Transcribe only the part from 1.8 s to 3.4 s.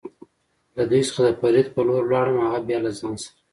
لور ولاړم، هغه بیا له ځان سره.